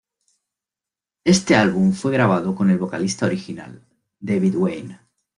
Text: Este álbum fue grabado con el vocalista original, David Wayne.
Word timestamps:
Este 1.25 1.55
álbum 1.55 1.91
fue 1.93 2.11
grabado 2.11 2.55
con 2.55 2.71
el 2.71 2.79
vocalista 2.79 3.27
original, 3.27 3.85
David 4.19 4.55
Wayne. 4.55 4.99